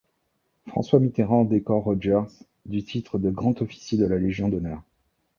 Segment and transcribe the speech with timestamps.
[0.67, 2.23] François Mitterrand décore Rodgers
[2.65, 4.81] du titre de Grand officier de la Légion d'honneur.